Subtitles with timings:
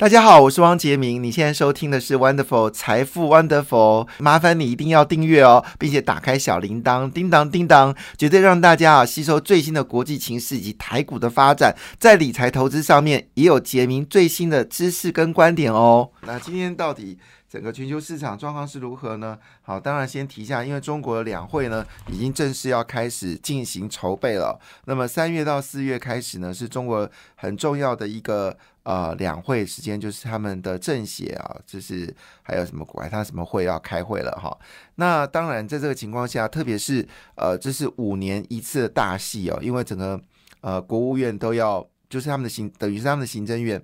[0.00, 1.22] 大家好，我是汪杰明。
[1.22, 16.10] 你现在收听的是 Wonderful 财富 Wonderful，麻烦你一定要订阅哦，并且打开小铃铛，叮当叮当，绝对让大家啊吸收最新的国际情势以及台股的发展，在理财投资上面也有杰明最新的知识跟观点哦。
[16.22, 19.36] 那今天到底整个全球市场状况是如何呢？
[19.60, 24.58] 好，当然先提一下，因为中国的两会呢已经正式要开始进行筹备了。
[24.86, 28.56] 那么三月到四月开始呢，是中国很重要的一个。
[28.90, 34.50] 呃，两会时间就是他们的政协啊，就是还有什么管他什么会要开会了哈。
[34.96, 37.06] 那当然，在这个情况下，特别是
[37.36, 40.20] 呃，这是五年一次的大戏哦，因为整个
[40.62, 43.80] 呃国务院都要，就是他们的行，等于是他们的行政院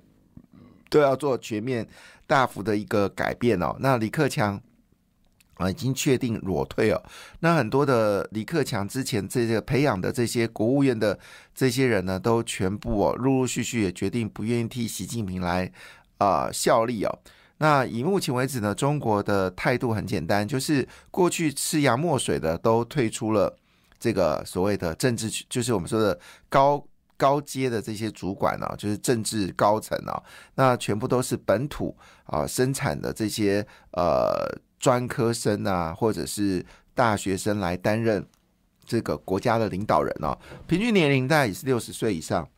[0.91, 1.87] 都要做全面
[2.27, 3.77] 大幅的一个改变哦。
[3.79, 4.61] 那李克强。
[5.57, 7.03] 啊，已经确定裸退哦。
[7.41, 11.19] 那很多的李克强之前这些培养的这些国务院的
[11.55, 15.73] 这些人呢，都全部哦，陆陆续续也决定不愿意替习近平来
[16.19, 17.19] 啊效力哦。
[17.57, 23.57] 那以目前为止呢，中国的态度很简单，就是过去吃洋墨水的都退出了
[23.99, 26.21] 这个所谓的政治，就是我们说的
[26.51, 30.23] 高高阶的这些主管呢，就是政治高层啊，
[30.57, 34.47] 那全部都是本土啊生产的这些呃。
[34.79, 38.27] 专科生啊，或者是大学生来担任
[38.85, 42.49] 这个国家的领导人哦，平均年龄大概也是六十岁以上。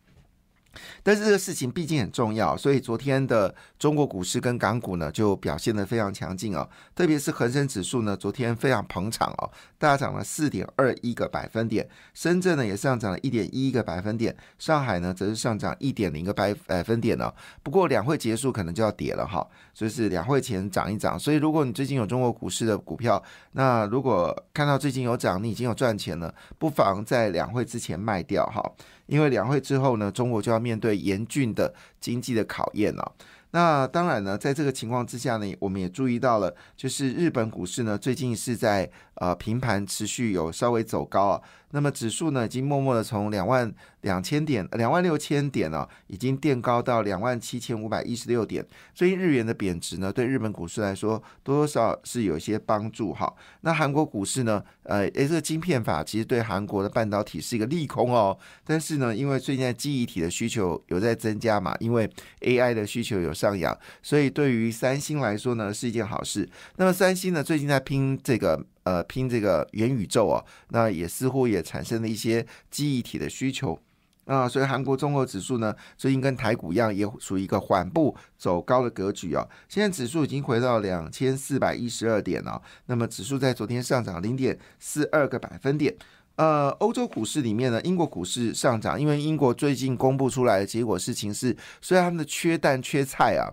[1.03, 17.33] 但是这个事情毕竟很重要，所以昨天的中国股市跟港股呢就表现的非常强劲哦，特别是恒生指数呢，昨天非常捧场哦，大涨了四点二一个百分点，深圳呢也上涨了一点一个百分点，上海呢则是上涨一点零个百百分点呢。
[17.63, 21.19] 不过两会结束可能就要跌了哈，所以是两会前涨一涨。
[21.19, 28.63] 所以如果你最近有中国股市的股票，那如果看到最近有涨，你已经有赚钱了，不妨在两会之前卖掉哈。
[29.09, 33.13] 因为两会之后呢，中国就要面对严峻的经济的考验了。
[33.51, 41.41] 那当然呢，在这个情况之下呢，我们也注意到了，就是日本股市呢，最近是在呃平盘持续有稍微走高啊。
[41.71, 43.75] 那么指数呢，已经默默的从两万
[44.09, 48.67] 两千点、两万六千点呢，已经垫高到两万七千五百一十六点。
[48.95, 53.31] 最近日元的贬值呢，对日本股市来说多多少是有一些帮助哈。
[53.61, 58.37] 那韩国股市呢，呃，诶，这个晶片法其实对韩国的半导体是一个利空哦。
[58.65, 62.09] 但是呢，因为最近在记忆体的需求有在增加嘛，因为
[62.41, 66.49] AI 的需求有上扬，所以对于三星来说呢，是一件好事。
[66.77, 68.65] 那么三星呢，最近在拼这个。
[68.85, 73.79] 呃，拼这个元宇宙啊，那也似乎也产生了一些记忆体的需求
[74.29, 79.43] 啊，所以韩国综合指数呢，最近跟台股一样，也属于一个缓步走高的格局啊。
[79.71, 85.97] 现在指数已经回到两千四百一十二点了，那么指数在昨天上涨零点四二个百分点。
[86.37, 93.49] 呃，欧洲股市里面呢，英国股市上涨，因为英国最近公布出来的结果事情是，虽然他们的缺蛋缺菜啊，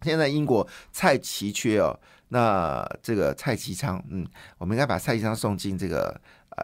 [0.00, 2.00] 现在英国菜奇缺哦。
[2.28, 6.18] 那这个蔡其昌，嗯，我们应该把蔡其昌送进这个。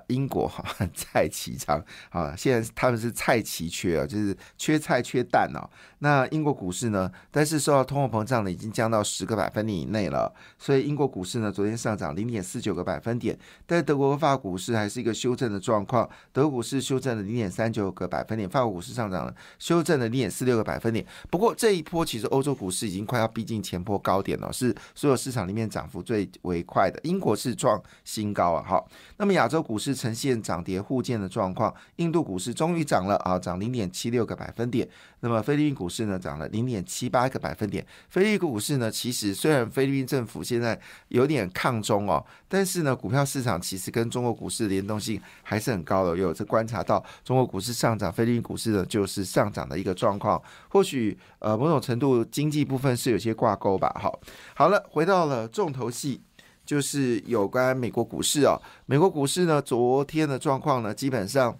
[0.08, 0.64] 英国哈
[0.94, 5.68] 菜奇昌啊，现在他们是菜奇缺啊，就是缺菜缺蛋哦。
[6.00, 7.10] 那英国股市呢？
[7.30, 10.30] 但是受到通货膨胀呢，已经降到十个百分点以内了。
[10.58, 13.36] 所以英国股市呢，昨天上涨零点四九个百分点。
[13.64, 21.04] 但是德国和法股市还是一个修正的状况，德国股市修正了零点三九个百分点，法国股市上涨了修正了零点四六个百分点。
[21.30, 27.00] 不过这一波其实欧洲股市已经快要逼近前波高点了，是所有市场里面涨幅最为快的。
[27.04, 28.86] 英国是创新高啊，好，
[29.16, 29.85] 那么亚洲股市。
[29.86, 34.88] 是呈现涨跌互见的状况，印度股市终于涨了啊，涨零点七六个百分点。
[35.20, 37.86] 那么菲律宾股市呢，涨了零点七八个百分点。
[38.08, 46.16] 菲律宾股市呢，其实虽然菲律宾政府现在有点抗中哦，但是呢，股票市场其实跟中国股市的联动性还是很高的。
[46.16, 50.42] 有这观察到中国股市上涨，菲律宾股市呢就是上涨的一个状况。
[50.68, 53.94] 或许呃某种程度经济部分是有些挂钩吧。
[54.00, 54.20] 好，
[54.54, 56.25] 好了，回到了重头戏。
[56.66, 61.56] 就是有关美国股市哦，美国股市呢，昨天的状况呢，基本上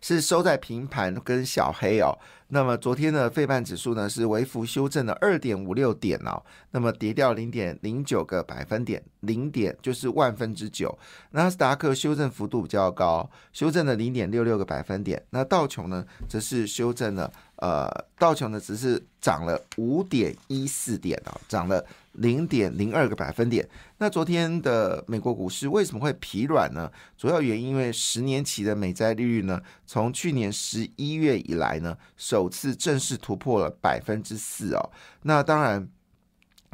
[0.00, 2.16] 是收在平盘跟小黑哦。
[2.52, 6.42] 那么昨天的费半指数呢是微幅修正了二点五六点哦，
[6.72, 10.98] 那么跌掉零点零九个百分点，零点就是万分之九。
[11.30, 15.22] 纳斯达克修正幅度比较高，修正了零点六六个百分点。
[15.30, 17.88] 那道琼呢，则是修正了，呃，
[18.18, 21.84] 道琼呢只是涨了五点一四点啊，涨了。
[22.12, 23.68] 零点零二个百分点。
[23.98, 26.90] 那昨天的美国股市为什么会疲软呢？
[27.16, 34.90] 主要原因因为十年期的美债利率呢，从去年十一月以来呢，首次正式突破了百分之四哦。
[35.22, 35.88] 那当然，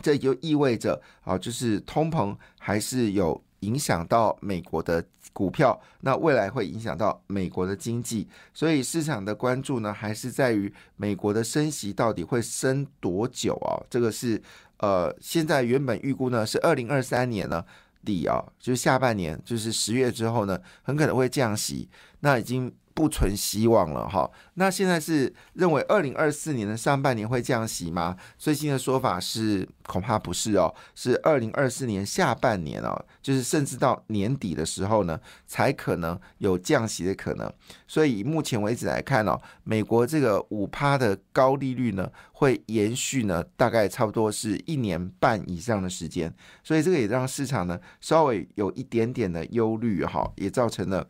[0.02, 3.42] 这就意味着啊，就是通膨还是有。
[3.60, 5.02] 影响到美国的
[5.32, 13.80] 股票，那未来会影响到美国的经济，所以市场的关注呢，还是在于美国的升息到底会升多久啊？
[13.88, 14.40] 这个是
[14.78, 17.64] 呃，现在原本预估呢是二零二三年呢
[18.04, 21.88] 底啊，就是下半年，就是十月之后呢，很可能会降息，
[22.20, 22.72] 那已经。
[22.96, 28.16] 不存希望了哈，那现在是认为二零二四年的上半年会降息吗？
[28.38, 37.52] 最新的说法是恐怕不是哦，是二零二四年下半年哦，就是甚至到年底的时候呢，才可能有降息的可能。
[37.86, 46.34] 所以目前为止来看哦，美国这个五趴的高利率呢，会延续呢，大概差不多是一年半以上的时间。
[46.64, 51.06] 所以这个也让市场呢稍微有一点点的忧虑哈，也造成了。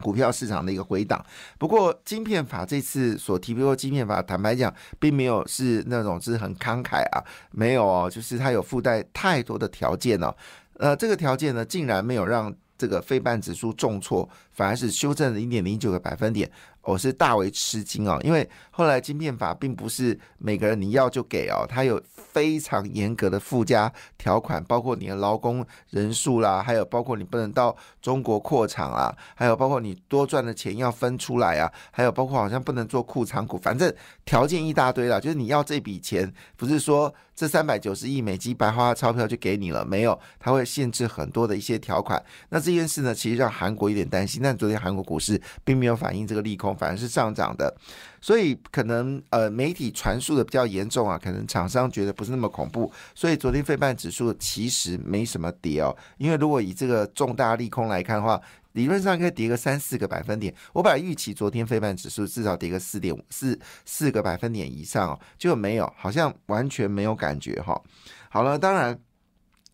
[0.00, 1.24] 股票市场的一个回档，
[1.58, 10.34] 不过晶片法这次所提出的晶片法，坦白讲，并没有是那种是很慷慨啊，没有哦，就是它有附带太多的条件哦，
[10.78, 16.50] 呃，这个条件呢，竟然没有让这个非半指数重挫，反而是修正零点零九个百分点。
[16.82, 33.92] 我是大为吃惊哦，因为后来晶片法并不是每个人你要就给哦，它有非常严格的附加条款，包括你的劳工人数啦，还有包括你不能到中国扩厂啦，还有包括你多赚的钱要分出来啊，还有包括好像不能做库藏股，反正
[34.24, 35.20] 条件一大堆了。
[35.20, 42.20] 就是你要这笔钱，不是说这三百九十亿美金白花钞票就给你了，没有，它会限制很多的一些条款。
[42.48, 46.71] 那这件事呢，其实让韩国有点担心，但昨天韩国股市并没有反映这个利空。
[46.76, 47.74] 反而是上涨的，
[48.20, 58.40] 所以可能呃媒体传述的比较严重啊，可能厂商觉得不是那么恐怖，所以昨天费半指数其实没什么跌哦，因为如果以这个重大利空来看的话，
[58.72, 67.80] 理论上应该跌个三四个百分点，我把预期昨天费半指数至少跌个四点五四四个百分点以上哦，就没有，好像完全没有感觉哈。
[68.28, 68.98] 好了，当然。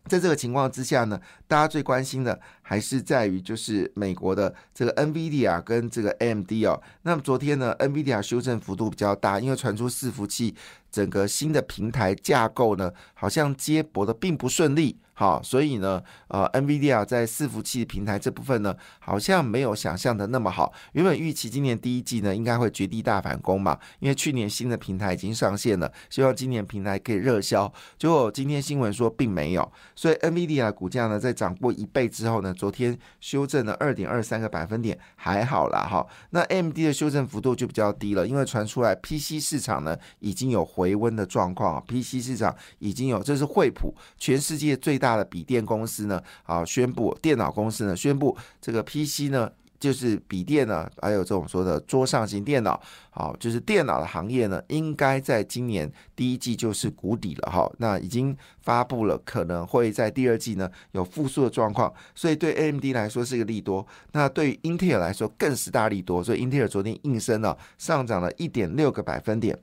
[0.07, 1.19] 在这个情况之下呢，
[1.49, 6.79] 大家最关心的还是在于就是美国的这个 NVIDIA 跟这个 AMD 哦。
[7.01, 10.53] 那么昨天呢，NVIDIA 修正幅度比较大，因为传出伺服器
[10.91, 14.99] 整个新的平台架构呢，好像接驳的并不顺利。
[15.13, 20.71] 好，所以呢，呃，NVIDIA 在伺服器平台这部分呢，好像没有想象的那么好。
[20.93, 27.69] 原本预期今年第一季呢，应该会绝地大反攻嘛，因为去年新的平台已经上线了，希望今年平台可以热销。
[27.97, 35.85] 结果今天新闻说并没有，所以 NVIDIA 股价呢，在涨过一倍之后呢，昨天修正了二点二三个百分点，还好啦。
[35.85, 36.05] 哈。
[36.29, 45.09] 那 MD 的修正幅度就比较低了，因为传出来 PC 市场呢已经有回温的状况，PC 市场已经有，这是惠普全世界最大。
[45.09, 49.49] 大的笔电公司呢，啊，宣布电脑公司呢，宣布这个 PC 呢，
[49.79, 52.79] 就是笔电呢，还有这种说的桌上型电脑，
[53.09, 57.71] 好，就是电脑的行业呢，应该在今年第一季就是谷底了哈。
[57.77, 69.57] 那已经发布了，可能会在第二季呢有复苏的状况，所以对 AMD 来说是一个利多，那对于英特尔来说更是大利多，所以英特尔昨天应声了，上涨了一点六个百分点。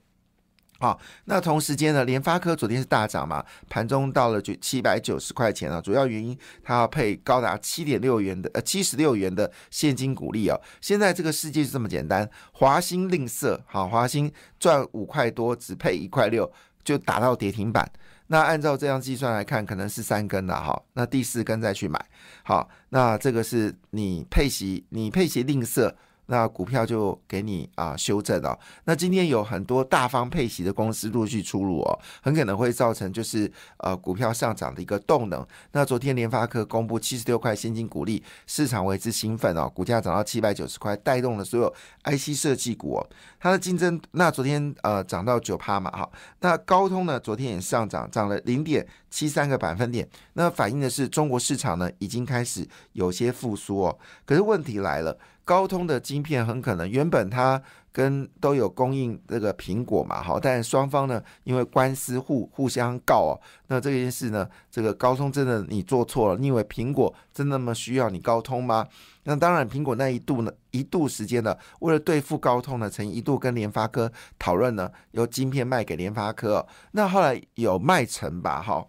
[0.78, 5.80] 好，那同时间呢，联发科昨天是大涨嘛，盘中到了就七百九十块钱了。
[5.80, 10.60] 主要原因它要配高达七点六元的呃七十六元的现金股利哦。
[10.82, 14.30] 现在这个世界是这么简单，华兴吝啬，好，华兴
[14.60, 16.50] 赚五块多只配一块六
[16.84, 17.90] 就打到跌停板。
[18.26, 20.82] 那按照这样计算来看，可能是三根了哈。
[20.92, 21.98] 那第四根再去买，
[22.42, 25.94] 好，那这个是你配息，你配息吝啬。
[26.26, 28.58] 那股票就给你啊修正了。
[28.84, 35.46] 那今天有很多大方配息的公司陆续出炉哦，很可能会造成就是呃股票上涨的一个动能。
[35.72, 41.72] 那昨天联发科公布七十六块现金股利，市场为之兴奋哦，股价涨到七百九十块，带动了所有
[42.04, 43.06] IC 设计股哦。
[43.38, 46.08] 它的竞争那昨天呃涨到九趴嘛哈。
[46.40, 48.86] 那高通呢昨天也上涨，涨了零点
[49.16, 50.06] 七三个百分点。
[50.34, 53.98] 那反映的是中国市场呢已经开始有些复苏哦。
[54.26, 55.16] 可是问题来了。
[55.46, 68.88] 高通的晶片很可能原本它跟都有供应这个苹果嘛，好，但双方呢因为官司互互相告哦，那这件事呢，这个高通真的你做错了，你以为苹果真的那么需要你高通吗？
[69.22, 78.84] 那当然，苹果那一度呢一度时间呢，为了对付高通呢，曾一度跟联发科讨论呢，由晶片卖给联发科，那后来有卖成吧，哈。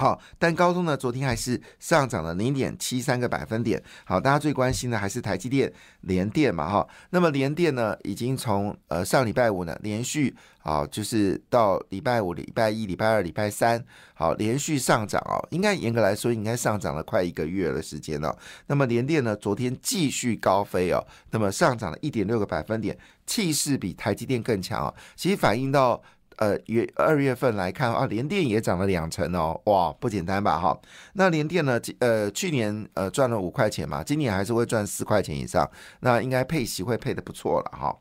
[0.00, 3.82] 好，但高通呢，昨天还是上涨了零点七三个百分点。
[4.06, 6.88] 好，大家最关心的还是台积电、联电嘛，哈。
[7.10, 15.36] 那么联电呢，已经从呃上礼拜五呢，连续啊，就是到礼拜五、礼拜一、礼拜二、礼拜三，好，连续上涨哦。
[15.50, 18.34] 应该严格来说，应该上涨了快一个月的时间了。
[18.68, 24.94] 那么联电呢，昨天继续高飞哦，那么上涨了一点六个百分点，气势比台积电更强哦。
[25.14, 26.02] 其实反映到。
[26.40, 30.78] 呃月二月份来看啊，联电也涨了两成哦，哇，不简单吧哈？
[31.12, 35.70] 那联电呢，呃，去年呃赚了五块钱嘛，今年还是会赚四块钱以上，
[36.00, 37.96] 那应该配息会配的不错了哈。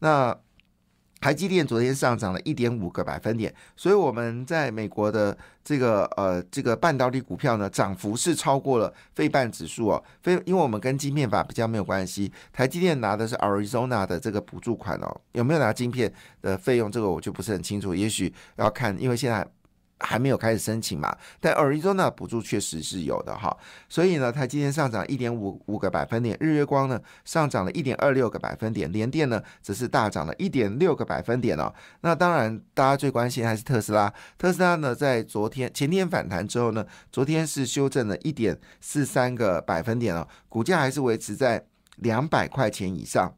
[0.00, 0.36] 那
[1.24, 10.04] 台积电昨天上涨了一点五个百分点，所以我们在美国的这个呃这个半导体股票呢，涨幅是超过了费半指数哦。
[10.22, 16.12] 非因为我们跟晶片法比较没有关系，台积电拿的是 Arizona 的这个补助款哦，有没有拿晶片
[16.42, 19.46] 的费用，这个我就不是很清楚，也许要看，因为现在。
[20.00, 21.16] 还没有开始申请嘛？
[21.40, 23.56] 但 Arizona 补助确实是有的哈，
[23.88, 31.72] 所以呢，它今天上涨一点五五个百分点，日月光呢上涨了一点二六个百分点，联电呢则是大涨了一点六个百分点哦。
[32.00, 34.12] 那当然，大家最关心还是特斯拉。
[34.36, 41.64] 特斯拉呢，在昨天前天反弹之后呢，昨天是修正了一点四三个百分点哦，股价还是维持在
[41.96, 43.34] 两百块钱以上。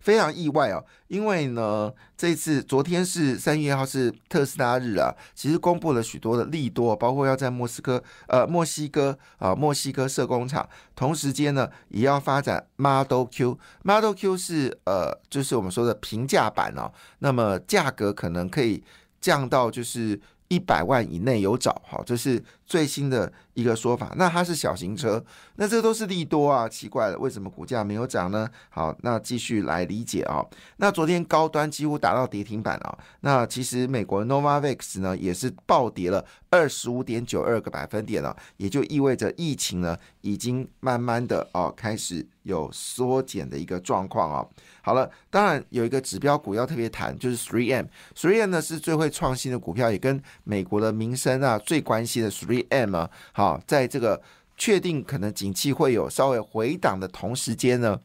[0.00, 18.82] 非常意外哦，因为呢，这次昨天是三月一号是特斯拉日啊，其实公布了许多的利多，包括要在莫斯科呃墨西哥啊墨西哥设工厂，同时间呢也要发展 Model Q，Model Q 是呃就是我们说的平价版哦，那么价格可能可以
[19.20, 23.30] 降到就是一百万以内有找，好，这是最新的。
[23.54, 25.22] 一个说法，那它是小型车，
[25.56, 28.48] 那这都是利多啊，奇怪了，为什么股价没有涨呢？
[28.70, 30.42] 好，那继续来理解啊。
[30.78, 44.46] 那昨天高端几乎达到跌停板啊，那其实美国 Novavax 呢也是暴跌了二十五点九二个百分点了，也就意味着疫情呢已经慢慢的哦开始有缩减的一个状况啊。
[44.80, 53.10] 好了，当然有一个指标股要特别谈，就是 Three M，Three M 呢是最会创新的股票，也跟美国的民生啊最关心的 Three M 啊。
[53.32, 54.20] 好，在这个
[54.56, 57.98] 确定可能景气会有稍微回档的同时间呢，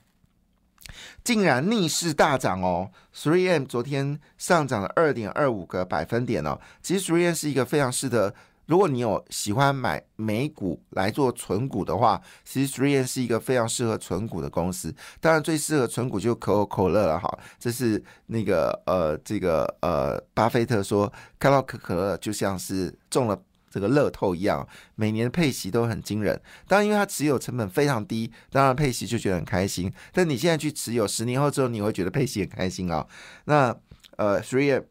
[1.23, 6.59] 竟然逆势大涨哦！Three M 昨天上涨了二点二五个百分点哦。
[6.81, 8.33] 其实 Three M 是一个非常适合，
[8.67, 14.95] 如果你有喜欢买美股来做存股的话，其实 Three M 是一个非常适合存股的公司。
[15.19, 17.37] 当然，最适合存股就可口可乐了哈。
[17.59, 23.37] 这是那个呃，这个呃，巴菲特说看到可可乐就像是中了。
[23.75, 24.65] 这个乐透一样，
[24.95, 26.41] 每年的配息都很惊人。
[26.65, 29.91] 当然，因为它持有成本非常低，当然配息就觉得很开心。
[30.13, 33.05] 但你现在去持有，十年后之后，你会觉得配息很开心啊。
[33.43, 33.75] 那
[34.15, 34.81] 呃，Three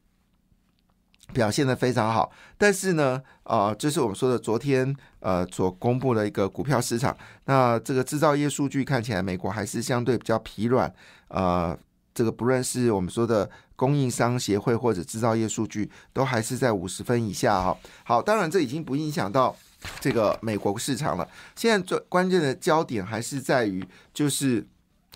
[1.32, 7.16] 表现的非常好，但是呢，啊，这是我们说的昨天呃所公布的一个股票市场。
[7.46, 10.94] 那这个制造业数据看起来，美国还是相对比较疲软，
[11.28, 11.74] 呃。
[12.16, 17.76] 这个不论是我们说的供应商协会或者制造业数据，都还是在五十分以下哈。
[18.04, 19.54] 好，当然这已经不影响到
[20.00, 21.28] 这个美国市场了。
[21.56, 24.66] 现在最关键的焦点还是在于，就是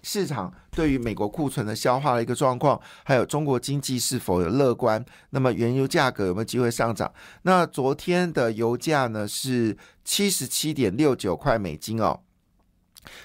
[0.02, 5.04] 市场对于美国库存的消化的一个状况，还有中国经济是否有乐观。
[5.30, 7.12] 那么原油价格有没有机会上涨？
[7.42, 12.20] 那昨天的油价呢是七十七点六九块美金哦，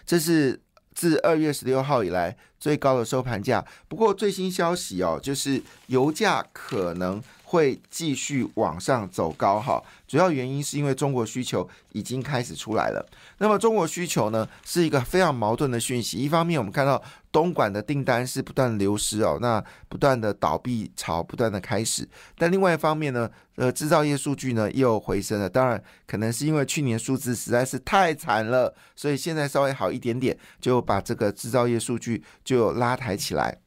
[0.06, 0.63] 这是。
[0.94, 3.64] 自二月十六号以来最高的收盘价。
[3.88, 7.22] 不过最新消息哦，就是油价可能
[7.54, 9.80] 会继续往上走高哈。
[10.08, 13.06] 主要原因是因为中国需求已经开始出来了。
[13.38, 16.18] 那么中国需求呢，是一个非常矛盾的讯息。
[16.18, 22.08] 一方面我们看到东莞的订单是不断流失哦，那不断的倒闭潮不断的开始。
[22.36, 25.48] 但另外一方面呢，呃，制造业数据呢又回升了。
[25.48, 33.60] 当然，可能是因为去年数字实在是太惨了，所以现在稍微好一点点，就把这个制造业数据就拉抬起来。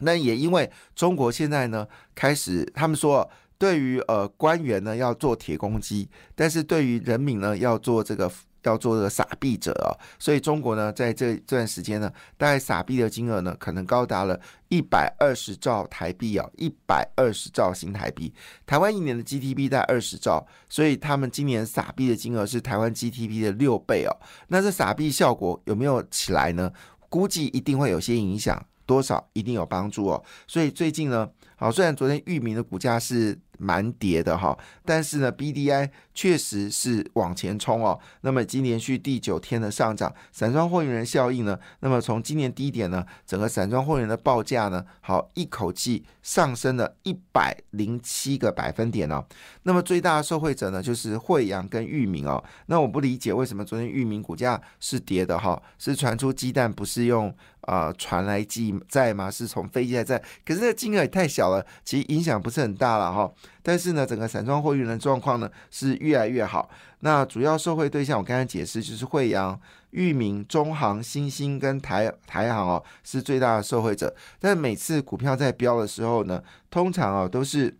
[0.00, 3.28] 那也因为中国现在呢开始，他们说。
[3.58, 8.30] 对于呃官员呢要做铁公鸡，但是对于人民呢要做这个
[8.64, 14.38] 要做这个傻币者啊，所以中国呢在这这段时间呢，大概傻币的金额呢可能高达了
[14.68, 18.30] 一百二十兆台币啊，一百二十兆新台币。
[18.66, 24.12] 台湾一年的 GDP 在二十兆，所以他们今年傻币的金额是台湾 GDP 的六倍哦。
[24.48, 26.70] 那这傻币效果有没有起来呢？
[27.08, 30.24] 估计一定会有些影响，多少一定有帮助哦。
[30.46, 33.38] 所以最近呢，好，虽然昨天域名的股价是。
[33.58, 37.98] 蛮跌的哈，但是呢，B D I 确实是往前冲哦。
[38.20, 41.58] 那么，今连续第九天的上涨，散装货运人效应呢？
[41.80, 49.24] 那么从今年低点呢，整个散装货运的报价呢，好一口气上升了一百零七个百分点哦。
[49.62, 52.42] 那么最大的受惠者呢，就是惠阳跟裕民哦。
[52.66, 59.30] 那我不理解为什么昨天裕民股价是跌的哈，是传出鸡蛋不是用啊船来寄载吗？
[59.30, 60.22] 是从飞机来载？
[60.44, 63.30] 可是这金额也太小了，其实影响不是很大了哈。
[63.62, 66.68] 但是呢，整个散装货运的状况呢是越来越好。
[67.00, 69.58] 那主要受惠对象，我刚才解释就是惠阳、
[69.90, 74.14] 裕民、中航、新兴跟台台航哦，是最大的受惠者。
[74.38, 77.76] 但每次股票在飙的时候呢，通常啊都是。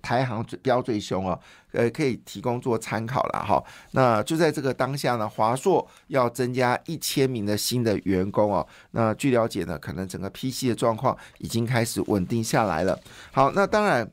[0.00, 1.38] 台行飙最凶哦，
[1.72, 3.60] 呃，可以提供做参考了哈。
[3.90, 8.64] 那就在这个当下呢，华硕要增加一千名的新的员工哦。
[8.92, 12.96] 那据了解呢，可能整个 PC 的状况已经开始稳定下来了。
[13.32, 14.08] 好，那当然。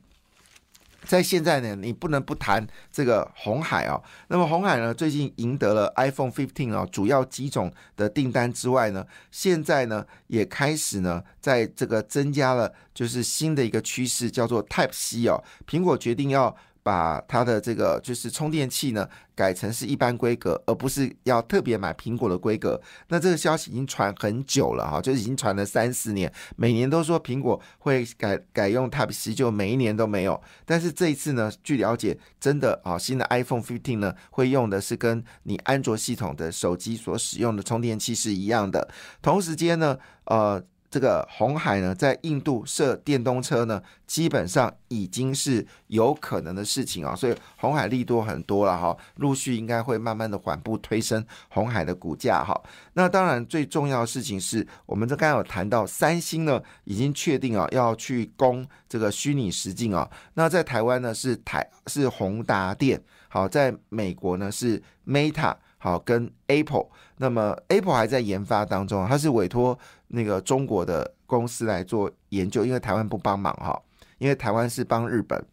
[1.06, 4.00] 在现在呢，你不能不谈这个红海啊。
[4.28, 15.42] 那么红海呢，最近赢得了 iPhone 15啊主要机种的订单之外呢，现在呢也开始呢在这个增加了，就是新的一个趋势，叫做 Type C 哦。
[15.66, 16.56] 苹果决定要。
[16.86, 22.80] 把它的这个就是充电器呢改成是一般规格，而不是要特别买苹果的规格。
[23.08, 30.40] 那这个消息已经传很久了哈，就已经传了三四年，每年都说苹果会改改用 Type C，就每一年都没有。
[30.64, 38.88] 但是这一次呢，据了解，真的啊，新的 iPhone 15呢会用的是跟你安卓系统的手机所使用的充电器是一样的。
[39.20, 40.62] 同时间呢，呃。
[40.90, 52.58] 这个红海呢，在印度设电动车呢，基本上已经是有可能的事情啊，所以红海利多很多了哈，陆续应该会慢慢的缓步推升红海的股价哈。
[52.94, 65.54] 那当然最重要的事情是我们这刚刚有谈到，三星呢已经确定啊要去攻这个虚拟实境啊，那在台湾呢是台是宏达电，好，在美国呢是 Meta。
[65.78, 66.86] 好，跟 Apple，
[67.18, 69.78] 那么 Apple 还在研发当中，它是委托
[70.08, 73.80] 那个中国的公司来做研究，因为台湾不帮忙哈，
[74.18, 75.44] 因为台湾是帮日本。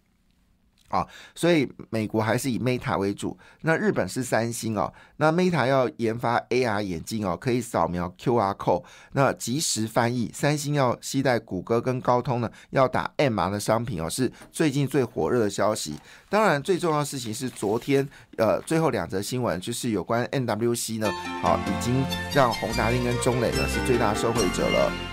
[0.93, 4.93] 啊，所以美国还是以 Meta 为主，那日本是三星哦。
[5.17, 8.83] 那 Meta 要研发 AR 眼镜哦，可以扫描 QR code，
[9.13, 10.29] 那即时翻译。
[10.31, 15.95] 三星要携带谷歌跟高通呢，要打 MR 的商品哦，是最近最火热的消息。
[16.29, 18.07] 当然，最重要的事情是昨天
[18.37, 25.12] 呃最后两则新闻，就是有关 NWC 呢，好已经让宏达电跟中磊呢是最大受惠者了。